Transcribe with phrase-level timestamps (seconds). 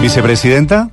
[0.00, 0.88] ¿Vicepresidenta?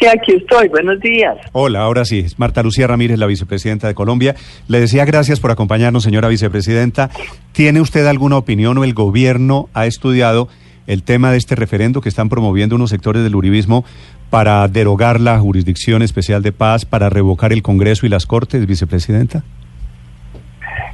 [0.00, 0.68] Sí, aquí estoy.
[0.68, 1.36] Buenos días.
[1.52, 2.20] Hola, ahora sí.
[2.20, 4.34] Es Marta Lucía Ramírez, la vicepresidenta de Colombia.
[4.66, 7.10] Le decía gracias por acompañarnos, señora vicepresidenta.
[7.52, 10.48] ¿Tiene usted alguna opinión o el gobierno ha estudiado
[10.86, 13.84] el tema de este referendo que están promoviendo unos sectores del uribismo
[14.30, 19.44] para derogar la jurisdicción especial de paz, para revocar el Congreso y las Cortes, vicepresidenta?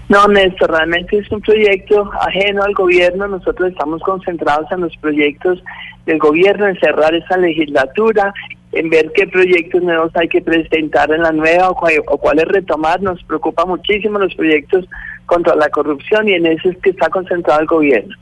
[0.08, 3.26] No, Néstor, realmente es un proyecto ajeno al gobierno.
[3.28, 5.62] Nosotros estamos concentrados en los proyectos
[6.06, 8.32] del gobierno, en cerrar esa legislatura,
[8.72, 13.02] en ver qué proyectos nuevos hay que presentar en la nueva o, cuáles retomar.
[13.02, 14.86] Nos preocupa muchísimo los proyectos
[15.26, 18.14] contra la corrupción y en eso es que está concentrado el gobierno.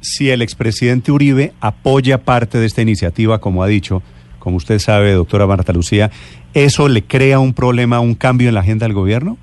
[0.00, 4.02] Si el expresidente Uribe apoya parte de esta iniciativa, como ha dicho,
[4.38, 6.10] como usted sabe, doctora Marta Lucía,
[6.52, 9.38] ¿eso le crea un problema, un cambio en la agenda del gobierno?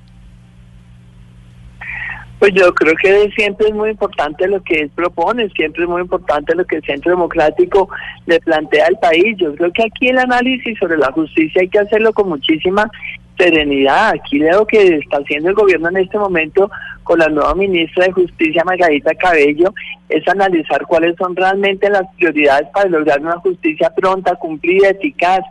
[2.42, 6.02] Pues yo creo que siempre es muy importante lo que él propone, siempre es muy
[6.02, 7.88] importante lo que el Centro Democrático
[8.26, 9.36] le plantea al país.
[9.38, 12.90] Yo creo que aquí el análisis sobre la justicia hay que hacerlo con muchísima
[13.38, 14.14] serenidad.
[14.16, 16.68] Aquí lo que está haciendo el gobierno en este momento
[17.04, 19.72] con la nueva ministra de Justicia, Margarita Cabello,
[20.08, 25.42] es analizar cuáles son realmente las prioridades para lograr una justicia pronta, cumplida, eficaz,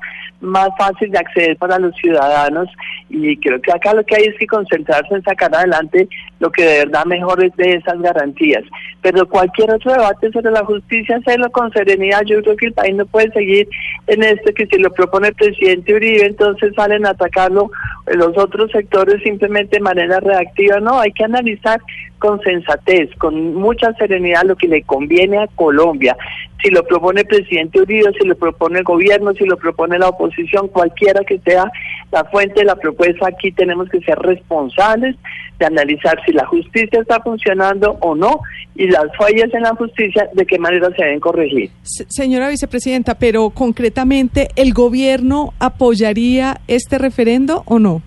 [0.41, 2.67] más fácil de acceder para los ciudadanos
[3.09, 6.09] y creo que acá lo que hay es que concentrarse en sacar adelante
[6.41, 8.63] lo que de verdad mejor es de esas garantías.
[9.01, 12.23] Pero cualquier otro debate sobre la justicia, hacerlo con serenidad.
[12.25, 13.69] Yo creo que el país no puede seguir
[14.07, 17.71] en este que si lo propone el presidente Uribe, entonces salen a atacarlo
[18.07, 20.79] los otros sectores simplemente de manera reactiva.
[20.79, 21.79] No, hay que analizar
[22.17, 26.15] con sensatez, con mucha serenidad lo que le conviene a Colombia.
[26.61, 30.09] Si lo propone el presidente Uribe, si lo propone el gobierno, si lo propone la
[30.09, 31.71] oposición, cualquiera que sea
[32.11, 35.15] la fuente de la propuesta, aquí tenemos que ser responsables
[35.57, 38.41] de analizar si la justicia está funcionando o no
[38.75, 41.71] y las fallas en la justicia, de qué manera se deben corregir.
[41.83, 48.01] señora vicepresidenta, pero concretamente, ¿el gobierno apoyaría este referendo o no?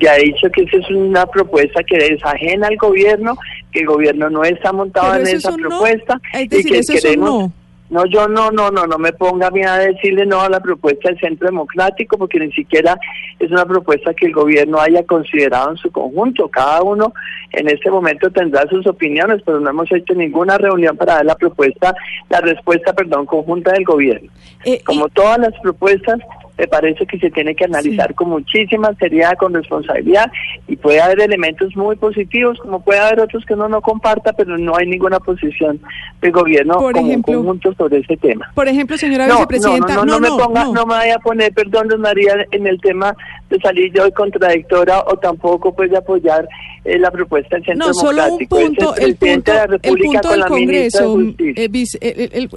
[0.00, 3.36] ya ha dicho que esa es una propuesta que es ajena al gobierno,
[3.72, 7.50] que el gobierno no está montado en esa propuesta y que queremos...
[7.88, 10.60] No, yo no, no, no, no me ponga a mí a decirle no a la
[10.60, 12.98] propuesta del Centro Democrático, porque ni siquiera
[13.38, 16.48] es una propuesta que el gobierno haya considerado en su conjunto.
[16.48, 17.12] Cada uno
[17.52, 21.34] en este momento tendrá sus opiniones, pero no hemos hecho ninguna reunión para dar la
[21.36, 21.94] propuesta,
[22.28, 24.30] la respuesta, perdón, conjunta del gobierno.
[24.64, 26.18] Eh, Como todas las propuestas,
[26.58, 30.30] me parece que se tiene que analizar con muchísima seriedad, con responsabilidad,
[30.68, 34.56] y puede haber elementos muy positivos, como puede haber otros que uno no comparta, pero
[34.56, 35.80] no hay ninguna posición
[36.20, 38.50] del gobierno como conjunto sobre ese tema.
[38.54, 40.86] Por ejemplo, señora vicepresidenta, no, no, me ponga, no.
[40.86, 43.14] me vaya a poner, perdón, María, en el tema
[43.50, 46.48] de salir yo contradictora o tampoco pues de apoyar
[46.86, 49.52] eh, la propuesta del Centro no, solo un punto, el, punto,
[49.82, 51.68] el punto del Congreso, eh,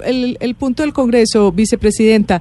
[0.04, 2.40] el, el, punto del Congreso, vicepresidenta,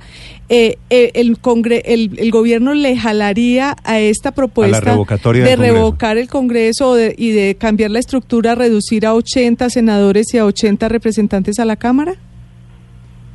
[0.49, 4.95] eh, eh el, el, gobierno le jalaría a esta propuesta
[5.33, 10.45] de revocar el Congreso y de cambiar la estructura, reducir a 80 senadores y a
[10.45, 12.15] 80 representantes a la Cámara?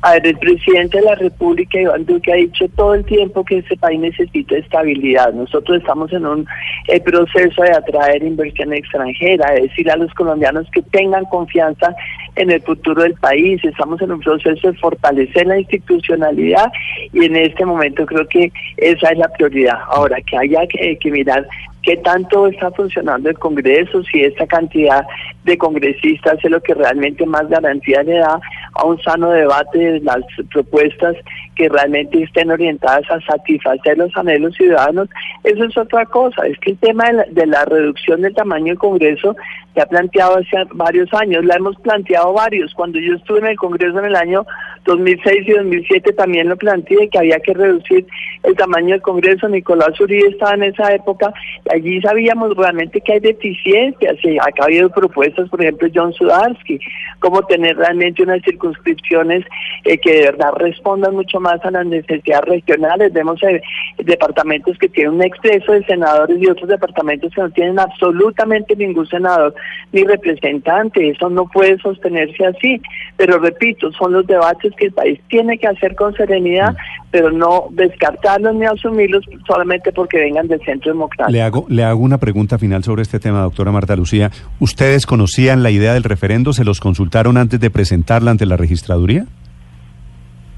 [0.05, 3.57] A ver, el presidente de la República, Iván Duque, ha dicho todo el tiempo que
[3.57, 5.33] este país necesita estabilidad.
[5.33, 6.47] Nosotros estamos en un
[6.89, 11.95] eh, proceso de atraer inversión extranjera, de decir a los colombianos que tengan confianza
[12.35, 13.59] en el futuro del país.
[13.65, 16.71] Estamos en un proceso de fortalecer la institucionalidad
[17.11, 19.79] y en este momento creo que esa es la prioridad.
[19.89, 21.47] Ahora, que haya que, que mirar
[21.81, 25.05] qué tanto está funcionando el Congreso, si esta cantidad
[25.45, 28.39] de congresistas es lo que realmente más garantía le da
[28.75, 30.21] a un sano debate de las
[30.51, 31.15] propuestas
[31.55, 35.09] que realmente estén orientadas a satisfacer los anhelos ciudadanos,
[35.43, 36.45] eso es otra cosa.
[36.45, 39.35] Es que el tema de la, reducción del tamaño del Congreso
[39.75, 42.73] se ha planteado hace varios años, la hemos planteado varios.
[42.73, 44.45] Cuando yo estuve en el Congreso en el año
[44.85, 48.05] 2006 y 2007 también lo planteé que había que reducir
[48.43, 49.49] el tamaño del Congreso.
[49.49, 51.33] Nicolás Uribe estaba en esa época.
[51.73, 54.15] Allí sabíamos realmente que hay deficiencias.
[54.41, 56.79] Acá ha habido propuestas, por ejemplo, John Sudarsky,
[57.19, 59.43] como tener realmente unas circunscripciones
[59.83, 63.11] eh, que de verdad respondan mucho más a las necesidades regionales.
[63.11, 63.61] Vemos eh,
[63.97, 69.07] departamentos que tienen un exceso de senadores y otros departamentos que no tienen absolutamente ningún
[69.07, 69.53] senador
[69.91, 71.09] ni representante.
[71.09, 72.81] Eso no puede sostenerse así.
[73.17, 77.07] Pero repito, son los debates que el país tiene que hacer con serenidad, mm.
[77.11, 81.31] pero no descartarlos ni asumirlos solamente porque vengan del centro democrático.
[81.31, 84.31] Le hago, le hago una pregunta final sobre este tema, doctora Marta Lucía.
[84.59, 86.53] ¿Ustedes conocían la idea del referendo?
[86.53, 89.25] ¿Se los consultaron antes de presentarla ante la registraduría?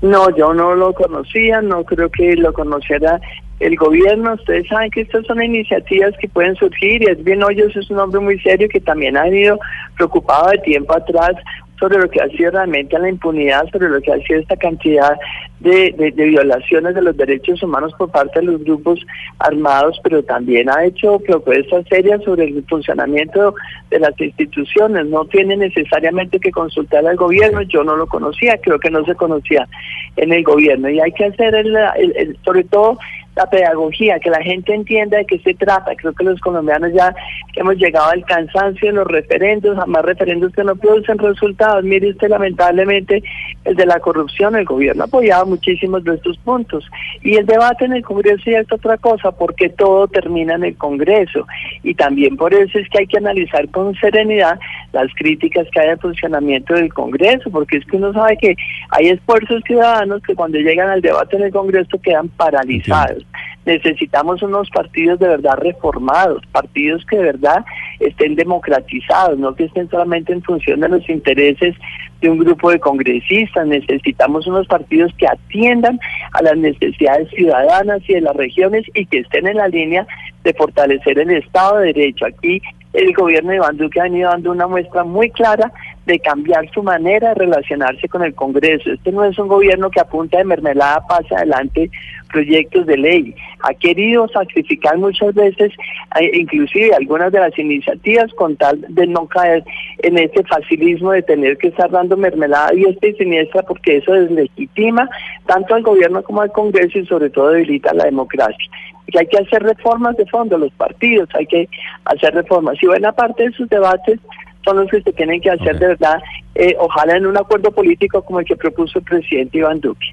[0.02, 3.20] No, yo no lo conocía, no creo que lo conociera
[3.60, 4.34] el gobierno.
[4.34, 8.00] Ustedes saben que estas son iniciativas que pueden surgir y es bien Hoyos es un
[8.00, 9.60] hombre muy serio que también ha ido
[9.96, 11.34] preocupado de tiempo atrás
[11.80, 15.18] sobre lo que ha sido realmente la impunidad, sobre lo que ha sido esta cantidad
[15.60, 19.00] de, de, violaciones de los derechos humanos por parte de los grupos
[19.40, 23.56] armados, pero también ha hecho propuestas serias sobre el funcionamiento
[23.90, 25.06] de las instituciones.
[25.08, 29.16] No tiene necesariamente que consultar al gobierno, yo no lo conocía, creo que no se
[29.16, 29.68] conocía
[30.16, 30.90] en el gobierno.
[30.90, 32.98] Y hay que hacer, el, sobre todo,
[33.38, 35.96] la pedagogía, que la gente entienda de qué se trata.
[35.96, 37.14] Creo que los colombianos ya
[37.56, 41.84] hemos llegado al cansancio en los referendos, a más referendos que no producen resultados.
[41.84, 43.22] Mire usted, lamentablemente,
[43.64, 46.90] el de la corrupción, el gobierno ha apoyado muchísimos de estos puntos.
[47.22, 50.76] Y el debate en el Congreso ya es otra cosa, porque todo termina en el
[50.76, 51.46] Congreso.
[51.84, 54.60] Y también por eso es que hay que analizar con serenidad
[54.98, 58.56] las críticas que hay al funcionamiento del Congreso, porque es que uno sabe que
[58.90, 63.26] hay esfuerzos ciudadanos que cuando llegan al debate en el Congreso quedan paralizados.
[63.66, 67.66] Necesitamos unos partidos de verdad reformados, partidos que de verdad
[68.00, 71.76] estén democratizados, no que estén solamente en función de los intereses
[72.22, 73.68] de un grupo de congresistas.
[73.68, 76.00] Necesitamos unos partidos que atiendan
[76.32, 80.08] a las necesidades ciudadanas y de las regiones y que estén en la línea
[80.44, 82.26] de fortalecer el Estado de Derecho.
[82.26, 82.62] Aquí
[82.98, 85.72] el gobierno de Iván Duque ha venido dando una muestra muy clara
[86.08, 88.92] de cambiar su manera de relacionarse con el Congreso.
[88.92, 91.92] Este no es un gobierno que apunta de mermelada pasa adelante
[92.28, 93.36] proyectos de ley.
[93.62, 95.72] Ha querido sacrificar muchas veces,
[96.20, 99.64] eh, inclusive algunas de las iniciativas, con tal de no caer
[100.00, 104.14] en ese facilismo de tener que estar dando mermelada y esta y siniestra, porque eso
[104.14, 105.10] deslegitima
[105.46, 108.70] tanto al gobierno como al Congreso y sobre todo debilita la democracia.
[109.08, 111.70] Y hay que hacer reformas de fondo, los partidos, hay que
[112.06, 112.78] hacer reformas.
[112.82, 114.20] Y buena parte de sus debates
[114.66, 116.22] son los que se tienen que hacer de verdad,
[116.56, 120.08] eh, ojalá en un acuerdo político como el que propuso el presidente Iván Duque.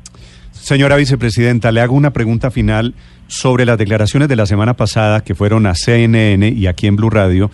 [0.60, 2.94] Señora vicepresidenta, le hago una pregunta final
[3.26, 7.10] sobre las declaraciones de la semana pasada que fueron a CNN y aquí en Blue
[7.10, 7.50] Radio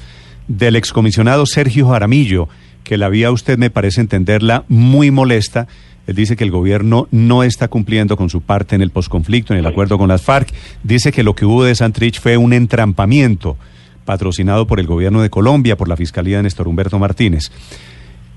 [0.47, 2.49] del excomisionado Sergio Jaramillo,
[2.85, 5.67] que la vía usted me parece entenderla muy molesta.
[6.07, 9.61] Él dice que el gobierno no está cumpliendo con su parte en el posconflicto, en
[9.61, 10.53] el acuerdo con las FARC.
[10.83, 13.57] Dice que lo que hubo de Santrich fue un entrampamiento
[14.05, 17.51] patrocinado por el gobierno de Colombia, por la Fiscalía de Néstor Humberto Martínez.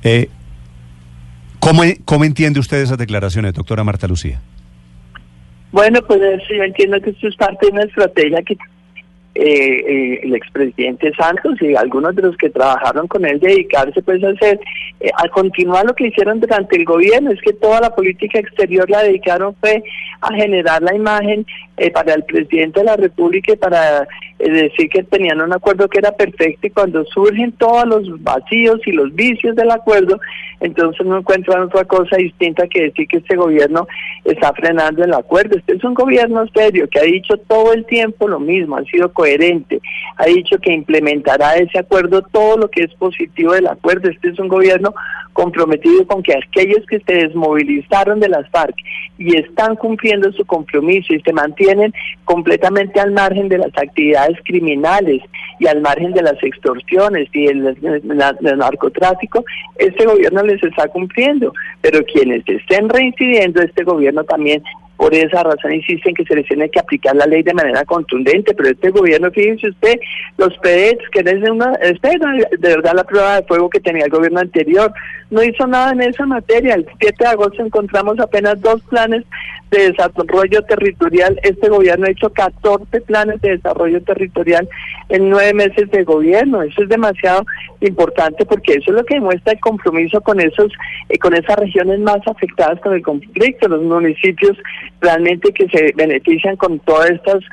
[0.03, 0.29] Eh,
[1.59, 4.39] ¿cómo, ¿Cómo entiende usted esas declaraciones, doctora Marta Lucía?
[5.73, 10.35] Bueno, pues yo entiendo que esto es parte de una estrategia que eh, eh, el
[10.35, 14.59] expresidente Santos y algunos de los que trabajaron con él dedicarse pues a hacer,
[14.99, 18.87] eh, a continuar lo que hicieron durante el gobierno, es que toda la política exterior
[18.87, 19.83] la dedicaron fue
[20.21, 21.43] a generar la imagen
[21.77, 24.07] eh, para el presidente de la República y para
[24.39, 28.91] decir que tenían un acuerdo que era perfecto y cuando surgen todos los vacíos y
[28.91, 30.19] los vicios del acuerdo,
[30.59, 33.87] entonces no encuentran otra cosa distinta que decir que este gobierno
[34.23, 35.57] está frenando el acuerdo.
[35.57, 39.11] Este es un gobierno serio que ha dicho todo el tiempo lo mismo, ha sido
[39.11, 39.81] coherente,
[40.17, 44.09] ha dicho que implementará ese acuerdo todo lo que es positivo del acuerdo.
[44.09, 44.93] Este es un gobierno
[45.33, 48.75] comprometido con que aquellos que se desmovilizaron de las FARC
[49.17, 51.93] y están cumpliendo su compromiso y se mantienen
[52.25, 55.21] completamente al margen de las actividades criminales
[55.59, 57.77] y al margen de las extorsiones y el,
[58.57, 59.43] narcotráfico,
[59.77, 61.53] este gobierno les está cumpliendo.
[61.81, 64.63] Pero quienes estén reincidiendo, este gobierno también
[64.97, 68.53] por esa razón insisten que se les tiene que aplicar la ley de manera contundente,
[68.53, 69.99] pero este gobierno, fíjense usted,
[70.37, 72.09] los PEDs, que es una, este
[72.57, 74.93] de verdad la prueba de fuego que tenía el gobierno anterior,
[75.29, 76.75] no hizo nada en esa materia.
[76.75, 79.23] El 7 de agosto encontramos apenas dos planes
[79.73, 81.39] de desarrollo territorial.
[81.43, 84.67] Este gobierno ha hecho 14 planes de desarrollo territorial
[85.09, 86.61] en nueve meses de gobierno.
[86.61, 87.45] Eso es demasiado
[87.81, 90.71] importante porque eso es lo que demuestra el compromiso con esos,
[91.09, 94.57] eh, con esas regiones más afectadas con el conflicto, los municipios
[95.01, 97.43] realmente que se benefician con todas estas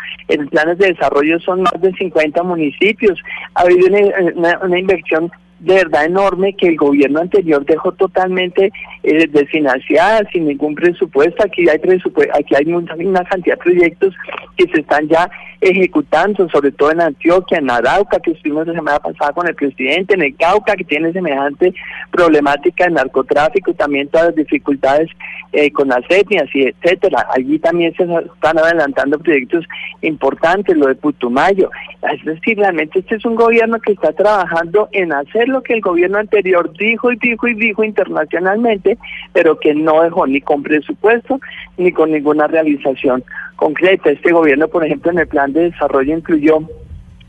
[0.50, 3.18] planes de desarrollo son más de 50 municipios.
[3.54, 10.22] Ha habido una inversión de verdad enorme que el gobierno anterior dejó totalmente eh, desfinanciada,
[10.32, 11.44] sin ningún presupuesto.
[11.44, 14.14] Aquí hay presupuesto, aquí hay una cantidad de proyectos
[14.56, 18.98] que se están ya ejecutando, sobre todo en Antioquia, en Arauca, que estuvimos la semana
[18.98, 21.74] pasada con el presidente, en el Cauca, que tiene semejante
[22.10, 25.10] problemática de narcotráfico, también todas las dificultades
[25.52, 27.26] eh, con las etnias y etcétera.
[27.34, 29.66] Allí también se están adelantando proyectos
[30.00, 31.70] importantes, lo de Putumayo.
[32.10, 35.80] Es decir, realmente este es un gobierno que está trabajando en hacer lo que el
[35.80, 38.98] gobierno anterior dijo y dijo y dijo internacionalmente,
[39.32, 41.40] pero que no dejó ni con presupuesto
[41.76, 43.24] ni con ninguna realización
[43.56, 44.10] concreta.
[44.10, 46.60] Este gobierno, por ejemplo, en el plan de desarrollo incluyó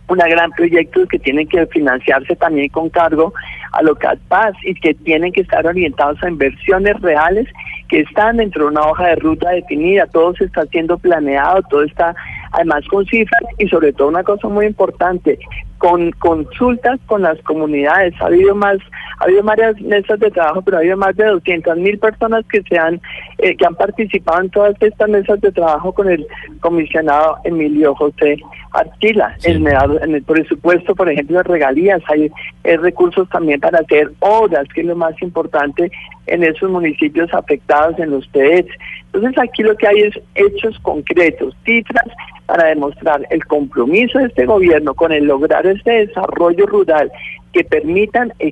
[0.07, 3.33] una gran proyecto que tienen que financiarse también con cargo
[3.71, 7.47] a Local Paz y que tienen que estar orientados a inversiones reales
[7.87, 11.83] que están dentro de una hoja de ruta definida, todo se está siendo planeado, todo
[11.83, 12.15] está
[12.51, 15.39] además con cifras y sobre todo una cosa muy importante,
[15.77, 18.13] con consultas con las comunidades.
[18.21, 18.77] Ha habido más,
[19.19, 22.61] ha habido varias mesas de trabajo, pero ha habido más de 200 mil personas que
[22.63, 23.01] se han,
[23.39, 26.27] eh, que han participado en todas estas mesas de trabajo con el
[26.59, 28.37] comisionado Emilio José
[28.73, 29.35] Artila.
[29.43, 32.31] En, el, presupuesto, por ejemplo, de regalías, hay,
[32.63, 35.91] hay recursos también para hacer obras, que es lo más importante
[36.27, 38.69] en esos municipios afectados en los PEDs.
[39.13, 42.07] Entonces aquí lo que hay es hechos concretos, cifras
[42.45, 47.11] para demostrar el compromiso de este gobierno con el lograr este desarrollo rural
[47.53, 48.51] que permitan eh,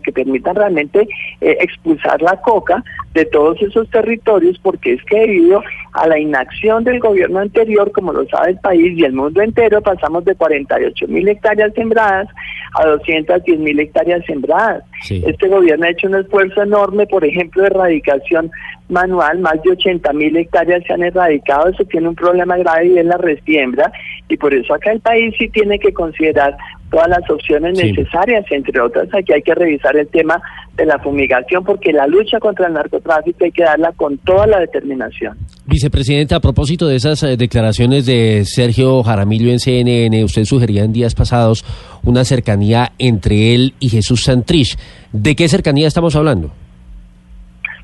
[0.00, 1.08] que permitan realmente
[1.40, 2.82] eh, expulsar la coca
[3.14, 8.12] de todos esos territorios porque es que debido a la inacción del gobierno anterior, como
[8.12, 12.28] lo sabe el país y el mundo entero, pasamos de 48 mil hectáreas sembradas
[12.74, 14.84] a 210 mil hectáreas sembradas.
[15.08, 18.50] Este gobierno ha hecho un esfuerzo enorme, por ejemplo, de erradicación
[18.88, 22.98] manual, más de 80 mil hectáreas se han erradicado, eso tiene un problema grave y
[22.98, 23.90] es la resiembra,
[24.28, 26.56] y por eso acá el país sí tiene que considerar
[26.90, 30.40] todas las opciones necesarias, entre otras aquí hay que revisar el tema
[30.76, 34.58] de la fumigación porque la lucha contra el narcotráfico hay que darla con toda la
[34.60, 35.36] determinación.
[35.66, 40.92] Vicepresidenta, a propósito de esas eh, declaraciones de Sergio Jaramillo en CNN, usted sugería en
[40.92, 41.64] días pasados
[42.02, 44.76] una cercanía entre él y Jesús Santrich.
[45.12, 46.50] ¿De qué cercanía estamos hablando?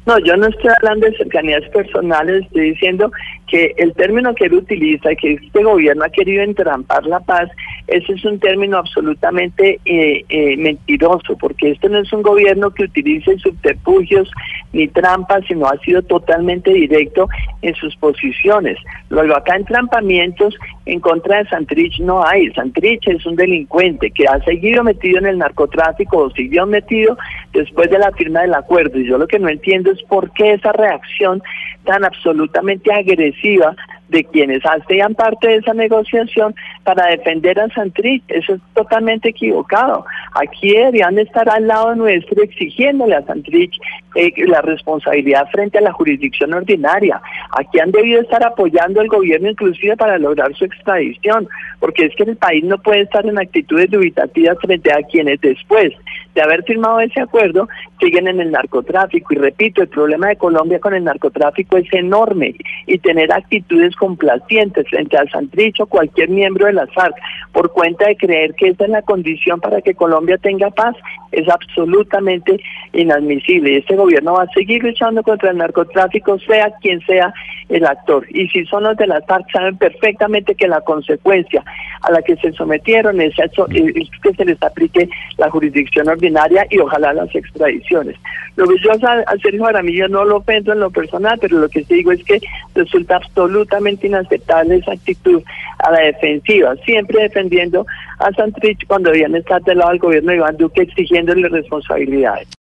[0.06, 3.10] No, yo no estoy hablando de cercanías personales, estoy diciendo
[3.46, 7.48] que el término que él utiliza, que este gobierno ha querido entrampar la paz,
[7.86, 12.84] ese es un término absolutamente eh, eh, mentiroso, porque este no es un gobierno que
[12.84, 14.30] utilice subterfugios
[14.72, 17.28] ni trampas, sino ha sido totalmente directo
[17.62, 18.76] en sus posiciones.
[19.08, 22.50] Luego acá entrampamientos en contra de Santrich no hay.
[22.52, 27.16] Santrich es un delincuente que ha seguido metido en el narcotráfico o siguió metido
[27.52, 28.98] después de la firma del acuerdo.
[28.98, 31.42] Y yo lo que no entiendo es por qué esa reacción
[31.84, 33.74] tan absolutamente agresiva ofensiva
[34.08, 38.22] de quienes hacían parte de esa negociación para defender a Santrich.
[38.28, 40.04] Eso es totalmente equivocado.
[40.34, 43.78] Aquí deberían estar al lado nuestro exigiéndole a Santrich
[44.14, 47.20] eh, la responsabilidad frente a la jurisdicción ordinaria.
[47.58, 51.48] Aquí han debido estar apoyando al gobierno inclusive para lograr su extradición,
[51.80, 55.92] porque es que el país no puede estar en actitudes dubitativas frente a quienes después
[56.34, 57.66] de haber firmado ese acuerdo
[57.98, 59.32] siguen en el narcotráfico.
[59.32, 62.54] Y repito, el problema de Colombia con el narcotráfico es enorme
[62.86, 67.14] y tener actitudes complacientes frente al Santrich o cualquier miembro de la FARC
[67.52, 70.94] por cuenta de creer que esa es la condición para que Colombia tenga paz
[71.32, 72.60] es absolutamente
[72.92, 73.72] inadmisible.
[73.72, 77.32] Y este gobierno va a seguir luchando contra el narcotráfico, sea quien sea
[77.68, 78.26] el actor.
[78.30, 81.64] Y si son los de la FARC, saben perfectamente que la consecuencia
[82.02, 87.12] a la que se sometieron es, que se les aplique la jurisdicción ordinaria y ojalá
[87.12, 88.16] las extradiciones.
[88.56, 91.84] Lo que yo a Sergio Jaramillo no lo ofendo en lo personal, pero lo que
[91.84, 92.40] sí digo es que
[92.74, 95.42] resulta absolutamente inaceptable esa actitud
[95.78, 97.86] a la defensiva, siempre defendiendo
[98.18, 102.48] a Santrich cuando debían estar del lado del gobierno de Iván Duque exigiéndole responsabilidades.